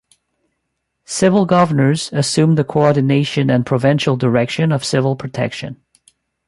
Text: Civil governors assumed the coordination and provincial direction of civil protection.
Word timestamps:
Civil 1.05 1.45
governors 1.45 2.11
assumed 2.11 2.57
the 2.57 2.63
coordination 2.63 3.51
and 3.51 3.67
provincial 3.67 4.17
direction 4.17 4.71
of 4.71 4.83
civil 4.83 5.15
protection. 5.15 5.79